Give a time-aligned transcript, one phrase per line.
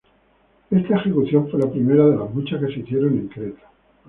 [0.71, 3.69] Esta ejecución fue la primera de las muchas que se hicieron en Creta.